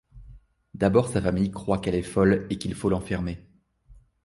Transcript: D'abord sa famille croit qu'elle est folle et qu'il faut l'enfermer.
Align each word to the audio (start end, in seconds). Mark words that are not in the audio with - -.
D'abord 0.73 1.09
sa 1.09 1.21
famille 1.21 1.51
croit 1.51 1.77
qu'elle 1.77 1.93
est 1.93 2.01
folle 2.01 2.47
et 2.49 2.57
qu'il 2.57 2.73
faut 2.73 2.89
l'enfermer. 2.89 3.45